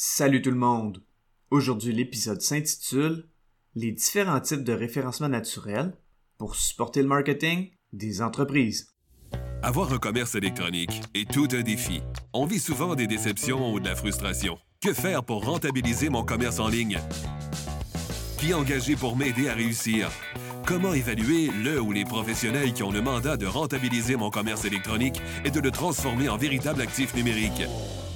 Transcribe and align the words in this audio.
Salut 0.00 0.42
tout 0.42 0.52
le 0.52 0.56
monde! 0.56 1.02
Aujourd'hui, 1.50 1.92
l'épisode 1.92 2.40
s'intitule 2.40 3.24
Les 3.74 3.90
différents 3.90 4.38
types 4.38 4.62
de 4.62 4.72
référencement 4.72 5.28
naturel 5.28 5.92
pour 6.38 6.54
supporter 6.54 7.02
le 7.02 7.08
marketing 7.08 7.72
des 7.92 8.22
entreprises. 8.22 8.94
Avoir 9.60 9.92
un 9.92 9.98
commerce 9.98 10.36
électronique 10.36 11.02
est 11.14 11.28
tout 11.28 11.48
un 11.50 11.62
défi. 11.62 12.00
On 12.32 12.46
vit 12.46 12.60
souvent 12.60 12.94
des 12.94 13.08
déceptions 13.08 13.72
ou 13.72 13.80
de 13.80 13.88
la 13.88 13.96
frustration. 13.96 14.56
Que 14.80 14.94
faire 14.94 15.24
pour 15.24 15.44
rentabiliser 15.44 16.10
mon 16.10 16.22
commerce 16.22 16.60
en 16.60 16.68
ligne? 16.68 17.00
Qui 18.38 18.54
engager 18.54 18.94
pour 18.94 19.16
m'aider 19.16 19.48
à 19.48 19.54
réussir? 19.54 20.12
Comment 20.64 20.94
évaluer 20.94 21.50
le 21.64 21.80
ou 21.80 21.90
les 21.90 22.04
professionnels 22.04 22.72
qui 22.72 22.84
ont 22.84 22.92
le 22.92 23.02
mandat 23.02 23.36
de 23.36 23.46
rentabiliser 23.46 24.14
mon 24.14 24.30
commerce 24.30 24.64
électronique 24.64 25.20
et 25.44 25.50
de 25.50 25.58
le 25.58 25.72
transformer 25.72 26.28
en 26.28 26.36
véritable 26.36 26.82
actif 26.82 27.16
numérique? 27.16 27.64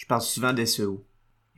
je 0.00 0.06
parle 0.06 0.22
souvent 0.22 0.54
d'SEO. 0.54 1.04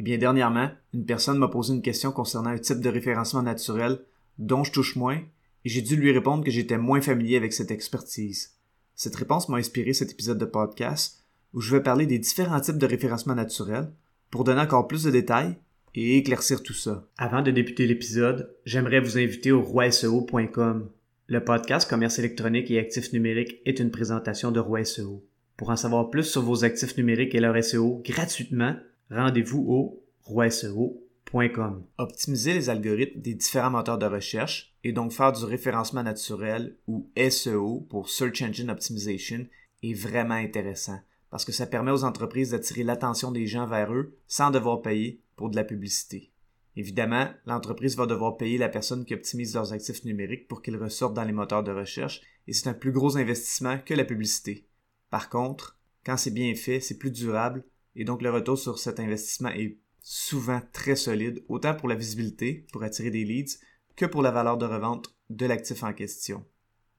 Eh 0.00 0.02
bien, 0.02 0.18
dernièrement, 0.18 0.68
une 0.92 1.06
personne 1.06 1.38
m'a 1.38 1.46
posé 1.46 1.74
une 1.74 1.80
question 1.80 2.10
concernant 2.10 2.50
un 2.50 2.58
type 2.58 2.80
de 2.80 2.88
référencement 2.88 3.42
naturel 3.42 4.00
dont 4.36 4.64
je 4.64 4.72
touche 4.72 4.96
moins 4.96 5.18
et 5.64 5.68
j'ai 5.68 5.80
dû 5.80 5.94
lui 5.94 6.10
répondre 6.10 6.42
que 6.42 6.50
j'étais 6.50 6.76
moins 6.76 7.00
familier 7.00 7.36
avec 7.36 7.52
cette 7.52 7.70
expertise. 7.70 8.56
Cette 8.96 9.14
réponse 9.14 9.48
m'a 9.48 9.58
inspiré 9.58 9.92
cet 9.92 10.10
épisode 10.10 10.38
de 10.38 10.44
podcast 10.44 11.24
où 11.54 11.60
je 11.60 11.76
vais 11.76 11.84
parler 11.84 12.04
des 12.04 12.18
différents 12.18 12.60
types 12.60 12.78
de 12.78 12.86
référencement 12.86 13.36
naturel 13.36 13.92
pour 14.32 14.42
donner 14.42 14.62
encore 14.62 14.88
plus 14.88 15.04
de 15.04 15.12
détails 15.12 15.56
et 15.94 16.16
éclaircir 16.16 16.64
tout 16.64 16.74
ça. 16.74 17.06
Avant 17.18 17.42
de 17.42 17.52
débuter 17.52 17.86
l'épisode, 17.86 18.52
j'aimerais 18.64 18.98
vous 18.98 19.18
inviter 19.18 19.52
au 19.52 19.62
roiseo.com. 19.62 20.90
Le 21.28 21.44
podcast 21.44 21.88
Commerce 21.88 22.18
électronique 22.18 22.72
et 22.72 22.80
actifs 22.80 23.12
numériques 23.12 23.60
est 23.66 23.78
une 23.78 23.92
présentation 23.92 24.50
de 24.50 24.58
Roi 24.58 24.84
SEO. 24.84 25.24
Pour 25.62 25.70
en 25.70 25.76
savoir 25.76 26.10
plus 26.10 26.24
sur 26.24 26.42
vos 26.42 26.64
actifs 26.64 26.96
numériques 26.96 27.36
et 27.36 27.40
leur 27.40 27.62
SEO 27.62 28.02
gratuitement, 28.04 28.74
rendez-vous 29.12 29.64
au 29.68 30.02
roiseo.com. 30.22 31.84
Optimiser 31.98 32.54
les 32.54 32.68
algorithmes 32.68 33.20
des 33.20 33.34
différents 33.34 33.70
moteurs 33.70 33.96
de 33.96 34.06
recherche 34.06 34.74
et 34.82 34.90
donc 34.90 35.12
faire 35.12 35.30
du 35.30 35.44
référencement 35.44 36.02
naturel 36.02 36.74
ou 36.88 37.08
SEO 37.16 37.86
pour 37.88 38.08
Search 38.08 38.42
Engine 38.42 38.70
Optimization 38.70 39.46
est 39.84 39.94
vraiment 39.94 40.34
intéressant 40.34 40.98
parce 41.30 41.44
que 41.44 41.52
ça 41.52 41.66
permet 41.66 41.92
aux 41.92 42.02
entreprises 42.02 42.50
d'attirer 42.50 42.82
l'attention 42.82 43.30
des 43.30 43.46
gens 43.46 43.68
vers 43.68 43.94
eux 43.94 44.18
sans 44.26 44.50
devoir 44.50 44.82
payer 44.82 45.20
pour 45.36 45.48
de 45.48 45.54
la 45.54 45.62
publicité. 45.62 46.32
Évidemment, 46.74 47.28
l'entreprise 47.46 47.96
va 47.96 48.06
devoir 48.06 48.36
payer 48.36 48.58
la 48.58 48.68
personne 48.68 49.04
qui 49.04 49.14
optimise 49.14 49.54
leurs 49.54 49.72
actifs 49.72 50.04
numériques 50.04 50.48
pour 50.48 50.60
qu'ils 50.60 50.76
ressortent 50.76 51.14
dans 51.14 51.22
les 51.22 51.30
moteurs 51.30 51.62
de 51.62 51.70
recherche 51.70 52.20
et 52.48 52.52
c'est 52.52 52.68
un 52.68 52.74
plus 52.74 52.90
gros 52.90 53.16
investissement 53.16 53.78
que 53.78 53.94
la 53.94 54.04
publicité. 54.04 54.66
Par 55.12 55.28
contre, 55.28 55.76
quand 56.06 56.16
c'est 56.16 56.30
bien 56.30 56.54
fait, 56.54 56.80
c'est 56.80 56.96
plus 56.96 57.10
durable 57.10 57.64
et 57.94 58.04
donc 58.04 58.22
le 58.22 58.30
retour 58.30 58.58
sur 58.58 58.78
cet 58.78 58.98
investissement 58.98 59.50
est 59.50 59.76
souvent 60.00 60.62
très 60.72 60.96
solide, 60.96 61.44
autant 61.50 61.74
pour 61.74 61.86
la 61.86 61.96
visibilité, 61.96 62.66
pour 62.72 62.82
attirer 62.82 63.10
des 63.10 63.22
leads, 63.22 63.58
que 63.94 64.06
pour 64.06 64.22
la 64.22 64.30
valeur 64.30 64.56
de 64.56 64.64
revente 64.64 65.14
de 65.28 65.44
l'actif 65.44 65.82
en 65.82 65.92
question. 65.92 66.46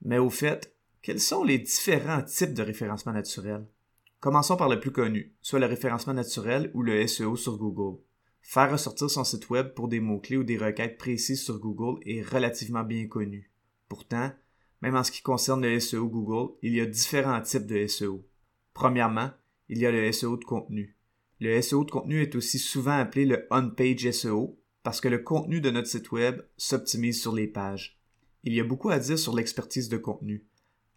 Mais 0.03 0.19
au 0.19 0.29
fait, 0.29 0.75
quels 1.01 1.19
sont 1.19 1.43
les 1.43 1.57
différents 1.57 2.21
types 2.21 2.53
de 2.53 2.61
référencement 2.61 3.13
naturel? 3.13 3.65
Commençons 4.19 4.57
par 4.57 4.69
le 4.69 4.79
plus 4.79 4.91
connu, 4.91 5.33
soit 5.41 5.59
le 5.59 5.65
référencement 5.65 6.13
naturel 6.13 6.69
ou 6.75 6.83
le 6.83 7.07
SEO 7.07 7.35
sur 7.35 7.57
Google. 7.57 7.99
Faire 8.43 8.71
ressortir 8.71 9.09
son 9.09 9.23
site 9.23 9.49
web 9.49 9.73
pour 9.73 9.87
des 9.87 9.99
mots-clés 9.99 10.37
ou 10.37 10.43
des 10.43 10.59
requêtes 10.59 10.99
précises 10.99 11.41
sur 11.41 11.57
Google 11.57 11.99
est 12.05 12.21
relativement 12.21 12.83
bien 12.83 13.07
connu. 13.07 13.49
Pourtant, 13.89 14.31
même 14.83 14.97
en 14.97 15.03
ce 15.05 15.11
qui 15.11 15.21
concerne 15.21 15.65
le 15.65 15.79
SEO 15.79 16.09
Google, 16.09 16.55
il 16.61 16.73
y 16.73 16.81
a 16.81 16.85
différents 16.85 17.41
types 17.41 17.65
de 17.65 17.87
SEO. 17.87 18.27
Premièrement, 18.73 19.31
il 19.69 19.77
y 19.77 19.85
a 19.85 19.91
le 19.91 20.11
SEO 20.11 20.35
de 20.35 20.43
contenu. 20.43 20.97
Le 21.39 21.61
SEO 21.61 21.85
de 21.85 21.91
contenu 21.91 22.21
est 22.21 22.35
aussi 22.35 22.59
souvent 22.59 22.97
appelé 22.97 23.25
le 23.25 23.47
on-page 23.49 24.11
SEO 24.11 24.59
parce 24.83 24.99
que 24.99 25.07
le 25.07 25.19
contenu 25.19 25.61
de 25.61 25.71
notre 25.71 25.87
site 25.87 26.11
web 26.11 26.41
s'optimise 26.57 27.21
sur 27.21 27.33
les 27.33 27.47
pages. 27.47 27.97
Il 28.43 28.53
y 28.53 28.59
a 28.59 28.65
beaucoup 28.65 28.89
à 28.89 28.99
dire 28.99 29.17
sur 29.17 29.33
l'expertise 29.33 29.87
de 29.87 29.95
contenu. 29.95 30.43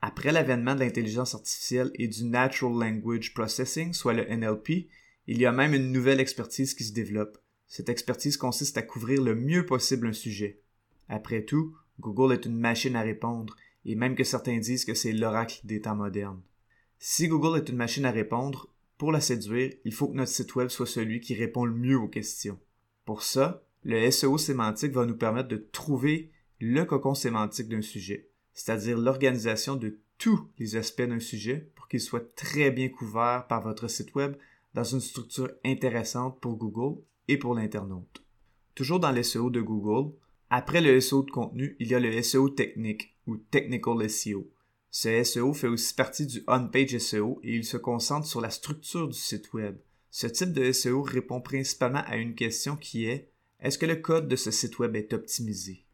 Après 0.03 0.32
l'avènement 0.32 0.74
de 0.74 0.80
l'intelligence 0.80 1.36
artificielle 1.36 1.92
et 1.94 2.08
du 2.08 2.24
Natural 2.24 2.72
Language 2.72 3.34
Processing, 3.34 3.92
soit 3.92 4.14
le 4.14 4.24
NLP, 4.24 4.88
il 5.28 5.38
y 5.38 5.47
a 5.47 5.53
même 5.53 5.74
une 5.74 5.92
nouvelle 5.92 6.18
expertise 6.18 6.74
qui 6.74 6.82
se 6.82 6.92
développe. 6.92 7.38
Cette 7.68 7.88
expertise 7.88 8.36
consiste 8.36 8.78
à 8.78 8.82
couvrir 8.82 9.22
le 9.22 9.36
mieux 9.36 9.64
possible 9.64 10.08
un 10.08 10.12
sujet. 10.12 10.60
Après 11.08 11.44
tout, 11.44 11.76
Google 12.00 12.34
est 12.34 12.47
une 12.47 12.58
machine 12.58 12.97
à 12.97 13.03
répondre 13.03 13.54
et 13.86 13.94
même 13.94 14.16
que 14.16 14.24
certains 14.24 14.58
disent 14.58 14.84
que 14.84 14.94
c'est 14.94 15.12
l'oracle 15.12 15.60
des 15.64 15.80
temps 15.80 15.97
modernes. 15.97 16.42
Si 16.98 17.28
Google 17.28 17.58
est 17.58 17.69
une 17.69 17.76
machine 17.76 18.04
à 18.04 18.10
répondre, 18.10 18.69
pour 18.98 19.12
la 19.12 19.20
séduire, 19.20 19.72
il 19.84 19.94
faut 19.94 20.08
que 20.08 20.16
notre 20.16 20.32
site 20.32 20.54
web 20.56 20.69
soit 20.69 20.86
celui 20.86 21.20
qui 21.20 21.34
répond 21.34 21.64
le 21.64 21.74
mieux 21.74 21.97
aux 21.97 22.08
questions. 22.08 22.58
Pour 23.04 23.22
ça, 23.22 23.62
le 23.84 24.10
SEO 24.10 24.38
sémantique 24.38 24.92
va 24.92 25.06
nous 25.06 25.16
permettre 25.16 25.48
de 25.48 25.69
trouver 25.70 26.32
le 26.58 26.84
cocon 26.84 27.14
sémantique 27.14 27.69
d'un 27.69 27.82
sujet, 27.82 28.28
c'est-à-dire 28.52 28.98
l'organisation 28.98 29.76
de 29.76 30.00
tous 30.18 30.48
les 30.58 30.76
aspects 30.76 31.03
d'un 31.03 31.20
sujet 31.20 31.70
pour 31.76 31.86
qu'il 31.86 32.00
soit 32.00 32.34
très 32.34 32.72
bien 32.72 32.88
couvert 32.88 33.47
par 33.47 33.62
votre 33.62 33.86
site 33.86 34.14
web 34.14 34.34
dans 34.74 34.82
une 34.82 35.00
structure 35.00 35.50
intéressante 35.64 36.41
pour 36.41 36.56
Google 36.56 37.00
et 37.28 37.36
pour 37.36 37.54
l'internaute. 37.54 38.24
Toujours 38.74 38.98
dans 38.98 39.12
le 39.12 39.22
SEO 39.22 39.50
de 39.50 39.60
Google, 39.60 40.12
après 40.50 40.80
le 40.80 41.00
SEO 41.00 41.22
de 41.24 41.30
contenu, 41.30 41.76
il 41.80 41.88
y 41.88 41.94
a 41.94 42.00
le 42.00 42.22
SEO 42.22 42.48
technique 42.48 43.16
ou 43.26 43.36
Technical 43.36 44.08
SEO. 44.08 44.48
Ce 44.90 45.22
SEO 45.24 45.52
fait 45.52 45.66
aussi 45.66 45.94
partie 45.94 46.26
du 46.26 46.42
on-page 46.46 46.96
SEO 46.98 47.40
et 47.42 47.54
il 47.56 47.64
se 47.64 47.76
concentre 47.76 48.26
sur 48.26 48.40
la 48.40 48.50
structure 48.50 49.08
du 49.08 49.18
site 49.18 49.52
web. 49.52 49.76
Ce 50.10 50.26
type 50.26 50.52
de 50.52 50.72
SEO 50.72 51.02
répond 51.02 51.40
principalement 51.40 52.02
à 52.06 52.16
une 52.16 52.34
question 52.34 52.76
qui 52.76 53.06
est 53.06 53.30
est-ce 53.60 53.78
que 53.78 53.86
le 53.86 53.96
code 53.96 54.28
de 54.28 54.36
ce 54.36 54.50
site 54.50 54.78
web 54.78 54.94
est 54.96 55.12
optimisé? 55.12 55.84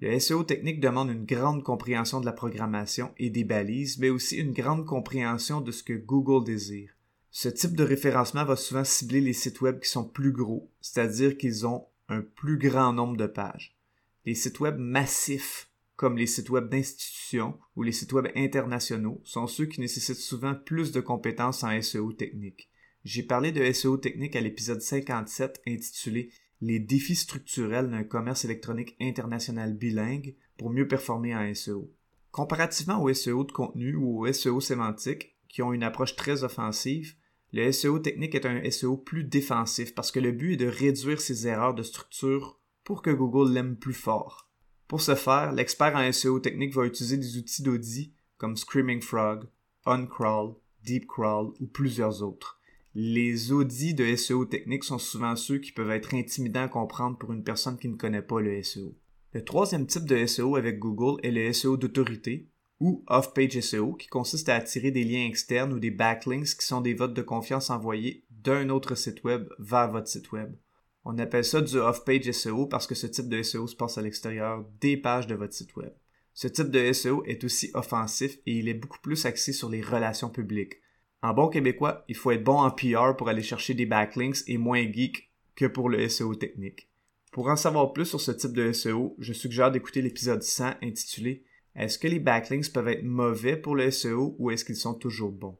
Le 0.00 0.18
SEO 0.18 0.42
technique 0.42 0.80
demande 0.80 1.10
une 1.10 1.24
grande 1.24 1.62
compréhension 1.62 2.20
de 2.20 2.26
la 2.26 2.32
programmation 2.32 3.12
et 3.18 3.30
des 3.30 3.44
balises, 3.44 3.98
mais 3.98 4.10
aussi 4.10 4.36
une 4.36 4.52
grande 4.52 4.86
compréhension 4.86 5.60
de 5.60 5.70
ce 5.72 5.82
que 5.82 5.92
Google 5.92 6.44
désire. 6.44 6.90
Ce 7.30 7.48
type 7.48 7.76
de 7.76 7.84
référencement 7.84 8.44
va 8.44 8.56
souvent 8.56 8.84
cibler 8.84 9.20
les 9.20 9.32
sites 9.32 9.60
web 9.60 9.80
qui 9.80 9.88
sont 9.88 10.04
plus 10.04 10.32
gros, 10.32 10.70
c'est-à-dire 10.80 11.36
qu'ils 11.36 11.66
ont 11.66 11.86
un 12.08 12.22
plus 12.22 12.58
grand 12.58 12.92
nombre 12.92 13.16
de 13.16 13.26
pages. 13.26 13.76
Les 14.24 14.34
sites 14.34 14.60
web 14.60 14.76
massifs 14.78 15.70
comme 16.00 16.16
les 16.16 16.26
sites 16.26 16.48
web 16.48 16.70
d'institutions 16.70 17.58
ou 17.76 17.82
les 17.82 17.92
sites 17.92 18.14
web 18.14 18.28
internationaux, 18.34 19.20
sont 19.22 19.46
ceux 19.46 19.66
qui 19.66 19.82
nécessitent 19.82 20.16
souvent 20.16 20.54
plus 20.54 20.92
de 20.92 21.00
compétences 21.02 21.62
en 21.62 21.82
SEO 21.82 22.14
technique. 22.14 22.70
J'ai 23.04 23.22
parlé 23.22 23.52
de 23.52 23.70
SEO 23.70 23.98
technique 23.98 24.34
à 24.34 24.40
l'épisode 24.40 24.80
57 24.80 25.60
intitulé 25.68 26.30
Les 26.62 26.78
défis 26.78 27.16
structurels 27.16 27.90
d'un 27.90 28.02
commerce 28.02 28.46
électronique 28.46 28.96
international 28.98 29.76
bilingue 29.76 30.36
pour 30.56 30.70
mieux 30.70 30.88
performer 30.88 31.36
en 31.36 31.54
SEO. 31.54 31.92
Comparativement 32.30 33.02
au 33.02 33.12
SEO 33.12 33.44
de 33.44 33.52
contenu 33.52 33.94
ou 33.94 34.26
au 34.26 34.32
SEO 34.32 34.62
sémantique, 34.62 35.36
qui 35.50 35.60
ont 35.60 35.74
une 35.74 35.82
approche 35.82 36.16
très 36.16 36.44
offensive, 36.44 37.14
le 37.52 37.70
SEO 37.72 37.98
technique 37.98 38.34
est 38.34 38.46
un 38.46 38.70
SEO 38.70 38.96
plus 38.96 39.24
défensif 39.24 39.94
parce 39.94 40.10
que 40.10 40.20
le 40.20 40.32
but 40.32 40.54
est 40.54 40.64
de 40.64 40.66
réduire 40.66 41.20
ses 41.20 41.46
erreurs 41.46 41.74
de 41.74 41.82
structure 41.82 42.59
pour 42.84 43.02
que 43.02 43.10
Google 43.10 43.52
l'aime 43.52 43.76
plus 43.76 43.94
fort. 43.94 44.48
Pour 44.88 45.00
ce 45.00 45.14
faire, 45.14 45.52
l'expert 45.52 45.94
en 45.94 46.10
SEO 46.12 46.40
technique 46.40 46.74
va 46.74 46.86
utiliser 46.86 47.16
des 47.16 47.36
outils 47.36 47.62
d'audit 47.62 48.12
comme 48.38 48.56
Screaming 48.56 49.02
Frog, 49.02 49.44
OnCrawl, 49.86 50.54
DeepCrawl 50.84 51.52
ou 51.60 51.66
plusieurs 51.66 52.22
autres. 52.22 52.60
Les 52.94 53.52
audits 53.52 53.94
de 53.94 54.16
SEO 54.16 54.46
technique 54.46 54.82
sont 54.82 54.98
souvent 54.98 55.36
ceux 55.36 55.58
qui 55.58 55.70
peuvent 55.70 55.92
être 55.92 56.12
intimidants 56.12 56.64
à 56.64 56.68
comprendre 56.68 57.18
pour 57.18 57.32
une 57.32 57.44
personne 57.44 57.78
qui 57.78 57.88
ne 57.88 57.96
connaît 57.96 58.22
pas 58.22 58.40
le 58.40 58.60
SEO. 58.62 58.96
Le 59.32 59.44
troisième 59.44 59.86
type 59.86 60.06
de 60.06 60.26
SEO 60.26 60.56
avec 60.56 60.80
Google 60.80 61.20
est 61.22 61.30
le 61.30 61.52
SEO 61.52 61.76
d'autorité 61.76 62.48
ou 62.80 63.04
off-page 63.06 63.60
SEO 63.60 63.92
qui 63.92 64.08
consiste 64.08 64.48
à 64.48 64.56
attirer 64.56 64.90
des 64.90 65.04
liens 65.04 65.26
externes 65.26 65.72
ou 65.72 65.78
des 65.78 65.92
backlinks 65.92 66.56
qui 66.56 66.66
sont 66.66 66.80
des 66.80 66.94
votes 66.94 67.14
de 67.14 67.22
confiance 67.22 67.70
envoyés 67.70 68.24
d'un 68.30 68.70
autre 68.70 68.96
site 68.96 69.22
web 69.22 69.48
vers 69.60 69.92
votre 69.92 70.08
site 70.08 70.32
web. 70.32 70.56
On 71.04 71.18
appelle 71.18 71.44
ça 71.44 71.60
du 71.60 71.76
off-page 71.76 72.30
SEO 72.30 72.66
parce 72.66 72.86
que 72.86 72.94
ce 72.94 73.06
type 73.06 73.28
de 73.28 73.42
SEO 73.42 73.66
se 73.66 73.76
passe 73.76 73.96
à 73.96 74.02
l'extérieur 74.02 74.64
des 74.80 74.96
pages 74.96 75.26
de 75.26 75.34
votre 75.34 75.54
site 75.54 75.74
web. 75.76 75.92
Ce 76.34 76.46
type 76.46 76.70
de 76.70 76.92
SEO 76.92 77.24
est 77.24 77.42
aussi 77.44 77.70
offensif 77.74 78.38
et 78.46 78.58
il 78.58 78.68
est 78.68 78.74
beaucoup 78.74 79.00
plus 79.00 79.26
axé 79.26 79.52
sur 79.52 79.68
les 79.68 79.80
relations 79.80 80.30
publiques. 80.30 80.74
En 81.22 81.34
bon 81.34 81.48
québécois, 81.48 82.04
il 82.08 82.16
faut 82.16 82.30
être 82.30 82.44
bon 82.44 82.58
en 82.58 82.70
PR 82.70 83.16
pour 83.16 83.28
aller 83.28 83.42
chercher 83.42 83.74
des 83.74 83.86
backlinks 83.86 84.42
et 84.46 84.56
moins 84.56 84.90
geek 84.90 85.30
que 85.54 85.66
pour 85.66 85.88
le 85.88 86.08
SEO 86.08 86.34
technique. 86.34 86.88
Pour 87.32 87.48
en 87.48 87.56
savoir 87.56 87.92
plus 87.92 88.06
sur 88.06 88.20
ce 88.20 88.32
type 88.32 88.52
de 88.52 88.72
SEO, 88.72 89.16
je 89.18 89.32
suggère 89.32 89.70
d'écouter 89.70 90.02
l'épisode 90.02 90.42
100 90.42 90.76
intitulé 90.82 91.44
Est-ce 91.76 91.98
que 91.98 92.08
les 92.08 92.18
backlinks 92.18 92.72
peuvent 92.72 92.88
être 92.88 93.04
mauvais 93.04 93.56
pour 93.56 93.76
le 93.76 93.90
SEO 93.90 94.34
ou 94.38 94.50
est-ce 94.50 94.64
qu'ils 94.64 94.76
sont 94.76 94.94
toujours 94.94 95.32
bons? 95.32 95.58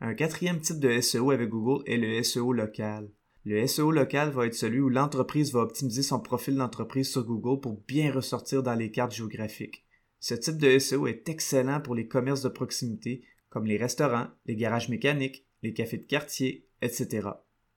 Un 0.00 0.14
quatrième 0.14 0.60
type 0.60 0.78
de 0.78 1.00
SEO 1.00 1.30
avec 1.30 1.48
Google 1.48 1.82
est 1.86 1.96
le 1.96 2.22
SEO 2.22 2.52
local. 2.52 3.08
Le 3.48 3.64
SEO 3.64 3.92
local 3.92 4.30
va 4.30 4.46
être 4.46 4.56
celui 4.56 4.80
où 4.80 4.88
l'entreprise 4.88 5.52
va 5.52 5.60
optimiser 5.60 6.02
son 6.02 6.18
profil 6.18 6.56
d'entreprise 6.56 7.08
sur 7.08 7.22
Google 7.22 7.60
pour 7.60 7.80
bien 7.86 8.10
ressortir 8.10 8.64
dans 8.64 8.74
les 8.74 8.90
cartes 8.90 9.14
géographiques. 9.14 9.84
Ce 10.18 10.34
type 10.34 10.56
de 10.56 10.76
SEO 10.80 11.06
est 11.06 11.28
excellent 11.28 11.80
pour 11.80 11.94
les 11.94 12.08
commerces 12.08 12.42
de 12.42 12.48
proximité 12.48 13.22
comme 13.48 13.66
les 13.66 13.76
restaurants, 13.76 14.26
les 14.46 14.56
garages 14.56 14.88
mécaniques, 14.88 15.46
les 15.62 15.72
cafés 15.72 15.98
de 15.98 16.02
quartier, 16.02 16.66
etc. 16.82 17.28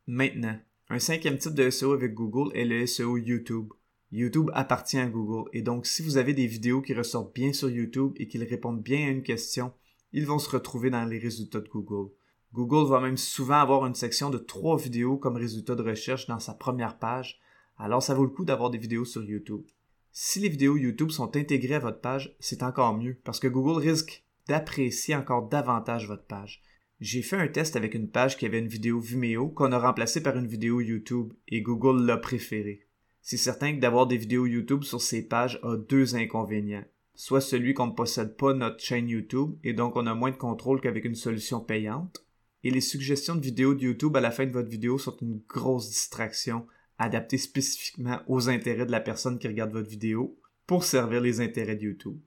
Maintenant, 0.07 0.57
un 0.89 0.98
cinquième 0.98 1.38
type 1.38 1.54
de 1.54 1.69
SEO 1.69 1.94
avec 1.94 2.16
Google 2.16 2.51
est 2.57 2.66
le 2.66 2.88
SEO 2.88 3.18
YouTube. 3.18 3.71
YouTube 4.12 4.50
appartient 4.56 4.98
à 4.98 5.06
Google 5.06 5.51
et 5.54 5.62
donc 5.62 5.86
si 5.86 6.01
vous 6.01 6.18
avez 6.18 6.33
des 6.33 6.48
vidéos 6.48 6.81
qui 6.81 6.95
ressortent 6.95 7.36
bien 7.36 7.54
sur 7.54 7.69
YouTube 7.69 8.13
et 8.16 8.27
qu'ils 8.27 8.44
répondent 8.44 8.81
bien 8.81 9.06
à 9.06 9.12
une 9.12 9.21
question, 9.21 9.71
ils 10.13 10.25
vont 10.25 10.39
se 10.39 10.50
retrouver 10.50 10.89
dans 10.89 11.06
les 11.06 11.19
résultats 11.19 11.62
de 11.62 11.69
Google. 11.69 12.12
Google 12.53 12.89
va 12.89 12.99
même 12.99 13.17
souvent 13.17 13.59
avoir 13.59 13.85
une 13.85 13.93
section 13.93 14.29
de 14.29 14.39
trois 14.39 14.77
vidéos 14.77 15.17
comme 15.17 15.35
résultat 15.35 15.75
de 15.75 15.83
recherche 15.83 16.27
dans 16.27 16.39
sa 16.39 16.53
première 16.53 16.97
page, 16.97 17.39
alors 17.77 18.01
ça 18.01 18.13
vaut 18.13 18.23
le 18.23 18.29
coup 18.29 18.45
d'avoir 18.45 18.69
des 18.69 18.77
vidéos 18.77 19.05
sur 19.05 19.23
YouTube. 19.23 19.63
Si 20.11 20.39
les 20.39 20.49
vidéos 20.49 20.75
YouTube 20.75 21.11
sont 21.11 21.37
intégrées 21.37 21.75
à 21.75 21.79
votre 21.79 22.01
page, 22.01 22.35
c'est 22.39 22.63
encore 22.63 22.97
mieux 22.97 23.17
parce 23.23 23.39
que 23.39 23.47
Google 23.47 23.79
risque 23.79 24.23
d'apprécier 24.47 25.15
encore 25.15 25.47
davantage 25.47 26.07
votre 26.07 26.25
page. 26.25 26.63
J'ai 26.99 27.21
fait 27.21 27.37
un 27.37 27.47
test 27.47 27.75
avec 27.75 27.93
une 27.93 28.09
page 28.09 28.35
qui 28.35 28.45
avait 28.45 28.59
une 28.59 28.67
vidéo 28.67 28.99
Vimeo 28.99 29.47
qu'on 29.49 29.71
a 29.71 29.79
remplacée 29.79 30.21
par 30.21 30.35
une 30.35 30.47
vidéo 30.47 30.81
YouTube 30.81 31.31
et 31.47 31.61
Google 31.61 32.03
l'a 32.03 32.17
préférée. 32.17 32.87
C'est 33.21 33.37
certain 33.37 33.75
que 33.75 33.79
d'avoir 33.79 34.07
des 34.07 34.17
vidéos 34.17 34.47
YouTube 34.47 34.83
sur 34.83 34.99
ces 34.99 35.21
pages 35.21 35.59
a 35.63 35.77
deux 35.77 36.15
inconvénients. 36.15 36.83
Soit 37.13 37.41
celui 37.41 37.73
qu'on 37.73 37.87
ne 37.87 37.93
possède 37.93 38.35
pas 38.35 38.53
notre 38.53 38.83
chaîne 38.83 39.07
YouTube 39.07 39.55
et 39.63 39.73
donc 39.73 39.95
on 39.95 40.07
a 40.07 40.15
moins 40.15 40.31
de 40.31 40.35
contrôle 40.35 40.81
qu'avec 40.81 41.05
une 41.05 41.15
solution 41.15 41.59
payante. 41.59 42.25
Et 42.63 42.71
les 42.71 42.81
suggestions 42.81 43.35
de 43.35 43.41
vidéos 43.41 43.73
de 43.73 43.83
YouTube 43.83 44.15
à 44.17 44.21
la 44.21 44.31
fin 44.31 44.45
de 44.45 44.51
votre 44.51 44.69
vidéo 44.69 44.97
sont 44.97 45.15
une 45.21 45.41
grosse 45.47 45.89
distraction 45.89 46.67
adaptée 46.97 47.38
spécifiquement 47.38 48.19
aux 48.27 48.50
intérêts 48.50 48.85
de 48.85 48.91
la 48.91 49.00
personne 49.00 49.39
qui 49.39 49.47
regarde 49.47 49.71
votre 49.71 49.89
vidéo 49.89 50.38
pour 50.67 50.83
servir 50.83 51.21
les 51.21 51.39
intérêts 51.39 51.77
de 51.77 51.83
YouTube. 51.83 52.19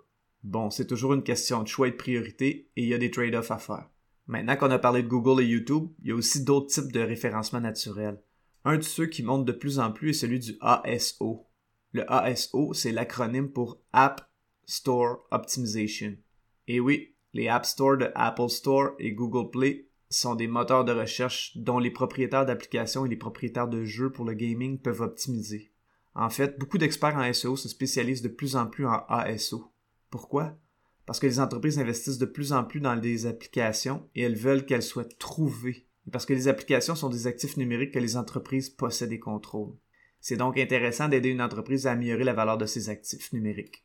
Bon, 0.43 0.71
c'est 0.71 0.87
toujours 0.87 1.13
une 1.13 1.23
question 1.23 1.63
de 1.63 1.69
choix 1.69 1.89
et 1.89 1.93
de 1.93 1.97
priorité 1.97 2.71
et 2.77 2.83
il 2.83 2.89
y 2.89 2.95
a 2.95 2.99
des 2.99 3.11
trade-offs 3.11 3.51
à 3.51 3.59
faire. 3.59 3.89
Maintenant 4.27 4.57
qu'on 4.57 4.71
a 4.71 4.79
parlé 4.79 5.03
de 5.03 5.09
Google 5.09 5.43
et 5.43 5.47
YouTube, 5.47 5.89
il 6.01 6.09
y 6.09 6.13
a 6.13 6.15
aussi 6.15 6.43
d'autres 6.43 6.69
types 6.69 6.93
de 6.93 7.01
référencement 7.01 7.61
naturel. 7.61 8.19
Un 8.65 8.79
de 8.79 8.83
ceux 8.83 9.07
qui 9.07 9.23
monte 9.23 9.45
de 9.45 9.53
plus 9.53 9.79
en 9.79 9.93
plus 9.93 10.11
est 10.11 10.13
celui 10.15 10.39
du 10.39 10.57
ASO. 10.61 11.47
Le 11.93 12.11
ASO, 12.11 12.73
c'est 12.73 12.93
l'acronyme 12.93 13.51
pour 13.51 13.81
App 13.93 14.29
Store 14.65 15.27
Optimization. 15.31 16.17
Et 16.69 16.81
oui, 16.81 17.15
les 17.35 17.49
App 17.49 17.67
Store 17.67 17.99
de 17.99 18.11
Apple 18.15 18.49
Store 18.49 18.93
et 18.99 19.13
Google 19.13 19.51
Play 19.51 19.89
sont 20.13 20.35
des 20.35 20.47
moteurs 20.47 20.85
de 20.85 20.93
recherche 20.93 21.57
dont 21.57 21.79
les 21.79 21.91
propriétaires 21.91 22.47
d'applications 22.47 23.05
et 23.05 23.09
les 23.09 23.17
propriétaires 23.17 23.69
de 23.69 23.85
jeux 23.85 24.13
pour 24.13 24.25
le 24.25 24.35
gaming 24.35 24.79
peuvent 24.79 25.01
optimiser. 25.01 25.73
En 26.15 26.31
fait, 26.31 26.59
beaucoup 26.59 26.79
d'experts 26.79 27.17
en 27.17 27.33
SEO 27.33 27.57
se 27.57 27.69
spécialisent 27.69 28.23
de 28.23 28.29
plus 28.29 28.57
en 28.57 28.67
plus 28.67 28.87
en 28.87 29.05
ASO. 29.09 29.73
Pourquoi? 30.11 30.57
parce 31.07 31.19
que 31.19 31.27
les 31.27 31.41
entreprises 31.41 31.79
investissent 31.79 32.19
de 32.19 32.27
plus 32.27 32.53
en 32.53 32.65
plus 32.65 32.81
dans 32.81 32.97
des 32.97 33.27
applications 33.27 34.09
et 34.15 34.23
elles 34.23 34.37
veulent 34.37 34.65
qu'elles 34.65 34.83
soient 34.83 35.05
trouvées. 35.19 35.87
Parce 36.11 36.27
que 36.27 36.33
les 36.33 36.49
applications 36.49 36.95
sont 36.95 37.09
des 37.09 37.27
actifs 37.27 37.57
numériques 37.57 37.93
que 37.95 37.99
les 37.99 38.17
entreprises 38.17 38.71
possèdent 38.71 39.13
et 39.13 39.21
contrôlent. 39.21 39.77
C'est 40.21 40.37
donc 40.37 40.59
intéressant 40.59 41.09
d'aider 41.09 41.29
une 41.29 41.43
entreprise 41.43 41.87
à 41.87 41.93
améliorer 41.93 42.25
la 42.25 42.33
valeur 42.33 42.59
de 42.59 42.67
ses 42.67 42.89
actifs 42.89 43.33
numériques. 43.33 43.85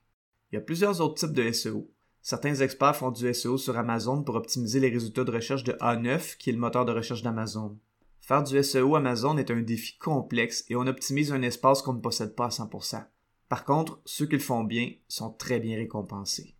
Il 0.52 0.56
y 0.56 0.58
a 0.58 0.62
plusieurs 0.62 1.02
autres 1.02 1.16
types 1.16 1.36
de 1.36 1.52
SEO. 1.52 1.92
Certains 2.30 2.56
experts 2.56 2.98
font 2.98 3.12
du 3.12 3.34
SEO 3.34 3.58
sur 3.58 3.78
Amazon 3.78 4.22
pour 4.22 4.36
optimiser 4.36 4.82
les 4.82 4.90
résultats 4.90 5.24
de 5.24 5.32
recherche 5.32 5.64
de 5.64 5.72
A9, 5.72 6.36
qui 6.36 6.50
est 6.50 6.54
le 6.54 6.60
moteur 6.60 6.84
de 6.84 6.92
recherche 6.92 7.22
d'Amazon. 7.22 7.80
Faire 8.20 8.44
du 8.44 8.62
SEO 8.62 8.98
Amazon 8.98 9.38
est 9.38 9.50
un 9.50 9.62
défi 9.62 9.98
complexe 9.98 10.66
et 10.68 10.76
on 10.76 10.88
optimise 10.88 11.32
un 11.32 11.42
espace 11.42 11.82
qu'on 11.82 11.94
ne 11.94 12.02
possède 12.02 12.36
pas 12.36 12.48
à 12.48 12.50
100%. 12.50 13.06
Par 13.48 13.64
contre, 13.64 14.02
ceux 14.04 14.26
qui 14.26 14.34
le 14.34 14.40
font 14.40 14.66
bien 14.66 14.92
sont 15.08 15.32
très 15.32 15.62
bien 15.62 15.78
récompensés. 15.78 16.58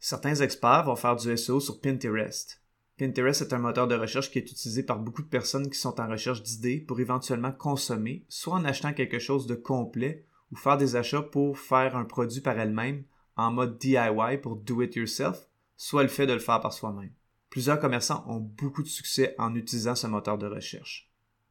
Certains 0.00 0.34
experts 0.34 0.86
vont 0.86 0.96
faire 0.96 1.14
du 1.14 1.36
SEO 1.36 1.60
sur 1.60 1.80
Pinterest. 1.80 2.60
Pinterest 2.98 3.42
est 3.42 3.52
un 3.52 3.58
moteur 3.58 3.86
de 3.86 3.94
recherche 3.94 4.32
qui 4.32 4.40
est 4.40 4.50
utilisé 4.50 4.82
par 4.82 4.98
beaucoup 4.98 5.22
de 5.22 5.28
personnes 5.28 5.70
qui 5.70 5.78
sont 5.78 6.00
en 6.00 6.08
recherche 6.08 6.42
d'idées 6.42 6.80
pour 6.80 6.98
éventuellement 6.98 7.52
consommer, 7.52 8.24
soit 8.28 8.54
en 8.54 8.64
achetant 8.64 8.92
quelque 8.92 9.20
chose 9.20 9.46
de 9.46 9.54
complet 9.54 10.26
ou 10.50 10.56
faire 10.56 10.78
des 10.78 10.96
achats 10.96 11.22
pour 11.22 11.60
faire 11.60 11.96
un 11.96 12.06
produit 12.06 12.40
par 12.40 12.58
elle-même 12.58 13.04
en 13.36 13.52
mode 13.52 13.78
DIY 13.78 14.38
pour 14.42 14.56
do 14.56 14.82
it 14.82 14.94
yourself, 14.96 15.48
soit 15.76 16.02
le 16.02 16.08
fait 16.08 16.26
de 16.26 16.32
le 16.32 16.38
faire 16.38 16.60
par 16.60 16.72
soi-même. 16.72 17.12
Plusieurs 17.50 17.78
commerçants 17.78 18.24
ont 18.28 18.40
beaucoup 18.40 18.82
de 18.82 18.88
succès 18.88 19.34
en 19.38 19.54
utilisant 19.54 19.94
ce 19.94 20.06
moteur 20.06 20.38
de 20.38 20.46
recherche. 20.46 21.10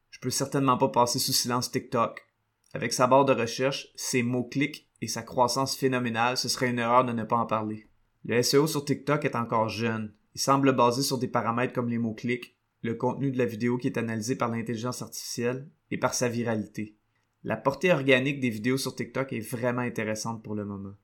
Je 0.10 0.20
peux 0.20 0.30
certainement 0.30 0.78
pas 0.78 0.90
passer 0.90 1.20
sous 1.20 1.34
silence 1.34 1.72
TikTok. 1.72 2.26
Avec 2.74 2.94
sa 2.94 3.08
barre 3.08 3.26
de 3.26 3.34
recherche, 3.34 3.88
ses 3.96 4.24
mots-clics 4.24 4.90
et 5.02 5.08
sa 5.08 5.22
croissance 5.22 5.76
phénoménale, 5.76 6.38
ce 6.38 6.50
serait 6.50 6.70
une 6.70 6.80
erreur 6.80 7.06
de 7.06 7.12
ne 7.12 7.24
pas 7.24 7.38
en 7.38 7.46
parler. 7.46 7.88
Le 8.24 8.42
SEO 8.42 8.68
sur 8.68 8.86
TikTok 8.86 9.24
est 9.26 9.36
encore 9.36 9.70
jeune. 9.70 10.14
Il 10.34 10.42
semble 10.42 10.76
basé 10.76 11.04
sur 11.04 11.18
des 11.18 11.28
paramètres 11.28 11.74
comme 11.74 11.90
les 11.90 11.98
mots-clics, 11.98 12.56
le 12.82 12.96
contenu 12.96 13.32
de 13.32 13.38
la 13.38 13.46
vidéo 13.46 13.78
qui 13.78 13.88
est 13.88 13.98
analysé 13.98 14.36
par 14.36 14.50
l'intelligence 14.50 15.02
artificielle 15.02 15.70
et 15.92 15.98
par 15.98 16.14
sa 16.14 16.30
viralité. 16.30 16.98
La 17.44 17.58
portée 17.58 17.92
organique 17.92 18.40
des 18.40 18.50
vidéos 18.50 18.78
sur 18.78 18.96
TikTok 18.96 19.32
est 19.32 19.40
vraiment 19.40 19.82
intéressante 19.82 20.44
pour 20.44 20.56
le 20.56 20.66
moment. 20.66 20.96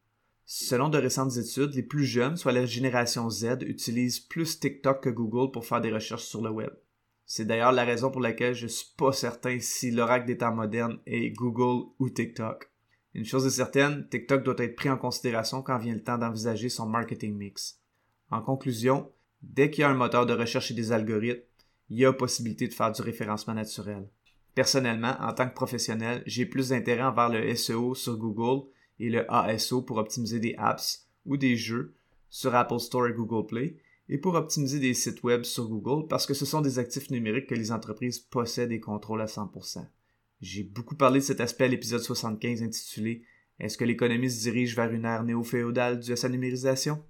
Selon 0.54 0.90
de 0.90 0.98
récentes 0.98 1.38
études, 1.38 1.76
les 1.76 1.82
plus 1.82 2.04
jeunes, 2.04 2.36
soit 2.36 2.52
la 2.52 2.66
génération 2.66 3.30
Z, 3.30 3.60
utilisent 3.62 4.20
plus 4.20 4.60
TikTok 4.60 5.02
que 5.02 5.10
Google 5.10 5.50
pour 5.50 5.66
faire 5.66 5.80
des 5.80 5.94
recherches 5.94 6.26
sur 6.26 6.42
le 6.42 6.50
web. 6.50 6.72
C'est 7.26 7.46
d'ailleurs 7.46 7.72
la 7.72 7.86
raison 7.86 8.12
pour 8.12 8.20
laquelle 8.20 8.54
je 8.54 8.68
suis 8.68 8.94
pas 8.98 9.14
certain 9.14 9.60
si 9.62 9.92
l'oracle 9.92 10.26
des 10.26 10.38
temps 10.38 10.54
modernes 10.54 11.00
est 11.06 11.30
Google 11.30 11.88
ou 12.00 12.10
TikTok. 12.10 12.70
Une 13.14 13.24
chose 13.24 13.46
est 13.46 13.50
certaine, 13.50 14.10
TikTok 14.10 14.44
doit 14.44 14.58
être 14.58 14.76
pris 14.76 14.90
en 14.90 14.98
considération 14.98 15.62
quand 15.62 15.78
vient 15.78 15.94
le 15.94 16.04
temps 16.04 16.18
d'envisager 16.18 16.68
son 16.68 16.86
marketing 16.86 17.34
mix. 17.34 17.80
En 18.30 18.42
conclusion, 18.42 19.10
dès 19.42 19.72
qu'il 19.72 19.84
y 19.84 19.86
a 19.86 19.90
un 19.90 19.94
moteur 19.94 20.26
de 20.26 20.34
recherche 20.34 20.70
et 20.70 20.74
des 20.74 20.92
algorithmes, 20.92 21.40
il 21.90 22.00
y 22.00 22.06
a 22.06 22.12
possibilité 22.12 22.68
de 22.68 22.74
faire 22.74 22.92
du 22.92 23.02
référencement 23.02 23.54
naturel. 23.54 24.06
Personnellement, 24.54 25.16
en 25.22 25.32
tant 25.32 25.48
que 25.48 25.56
professionnel, 25.56 26.24
j'ai 26.26 26.46
plus 26.46 26.70
d'intérêt 26.70 27.04
envers 27.04 27.30
le 27.30 27.56
SEO 27.56 27.96
sur 27.96 28.18
Google 28.18 28.68
et 29.00 29.10
le 29.10 29.32
ASO 29.32 29.82
pour 29.82 29.98
optimiser 29.98 30.40
des 30.40 30.56
apps 30.58 31.08
ou 31.26 31.38
des 31.38 31.56
jeux 31.56 31.94
sur 32.30 32.56
Apple 32.56 32.80
Store 32.80 33.08
et 33.08 33.14
Google 33.14 33.48
Play 33.48 33.78
et 34.10 34.18
pour 34.18 34.36
optimiser 34.36 34.80
des 34.80 34.94
sites 34.94 35.24
web 35.24 35.44
sur 35.44 35.68
Google 35.68 36.08
parce 36.08 36.26
que 36.26 36.34
ce 36.34 36.46
sont 36.46 36.62
des 36.62 36.80
actifs 36.80 37.10
numériques 37.10 37.48
que 37.48 37.56
les 37.56 37.72
entreprises 37.72 38.20
possèdent 38.20 38.72
et 38.72 38.80
contrôlent 38.80 39.22
à 39.22 39.26
100%. 39.26 39.86
J'ai 40.42 40.64
beaucoup 40.64 40.96
parlé 40.96 41.20
de 41.20 41.26
cet 41.26 41.40
aspect 41.40 41.66
à 41.66 41.68
l'épisode 41.68 42.02
75 42.02 42.64
intitulé 42.64 43.24
Est-ce 43.60 43.78
que 43.78 43.86
l'économie 43.86 44.30
se 44.30 44.42
dirige 44.42 44.76
vers 44.76 44.92
une 44.92 45.06
ère 45.06 45.24
néo-féodale 45.24 46.00
due 46.00 46.14
à 46.14 46.16
sa 46.16 46.30
numérisation? 46.30 47.04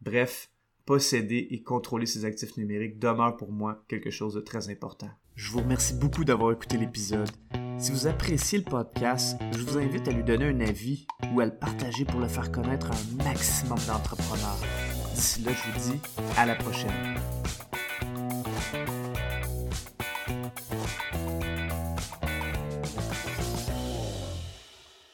Bref, 0.00 0.50
posséder 0.86 1.48
et 1.50 1.62
contrôler 1.62 2.06
ses 2.06 2.24
actifs 2.24 2.56
numériques 2.56 2.98
demeure 2.98 3.36
pour 3.36 3.52
moi 3.52 3.84
quelque 3.88 4.10
chose 4.10 4.34
de 4.34 4.40
très 4.40 4.70
important. 4.70 5.10
Je 5.34 5.52
vous 5.52 5.60
remercie 5.60 5.94
beaucoup 5.94 6.24
d'avoir 6.24 6.52
écouté 6.52 6.78
l'épisode. 6.78 7.30
Si 7.78 7.92
vous 7.92 8.08
appréciez 8.08 8.58
le 8.58 8.64
podcast, 8.64 9.36
je 9.52 9.58
vous 9.58 9.78
invite 9.78 10.08
à 10.08 10.10
lui 10.10 10.24
donner 10.24 10.46
un 10.46 10.60
avis 10.60 11.06
ou 11.32 11.40
à 11.40 11.44
le 11.44 11.54
partager 11.54 12.04
pour 12.04 12.18
le 12.18 12.26
faire 12.26 12.50
connaître 12.50 12.90
à 12.90 12.94
un 12.94 13.24
maximum 13.24 13.78
d'entrepreneurs. 13.86 14.58
D'ici 15.14 15.42
là, 15.42 15.52
je 15.52 15.70
vous 15.70 15.92
dis 15.92 16.00
à 16.36 16.44
la 16.44 16.56
prochaine. 16.56 16.90